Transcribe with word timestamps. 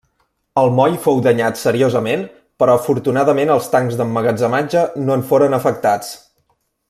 El 0.59 0.69
moll 0.77 0.95
fou 1.03 1.19
danyat 1.27 1.59
seriosament, 1.63 2.23
però 2.63 2.79
afortunadament 2.81 3.53
els 3.57 3.69
tancs 3.75 3.99
d'emmagatzematge 4.01 4.87
no 5.07 5.19
en 5.19 5.27
foren 5.33 5.59
afectats. 5.61 6.15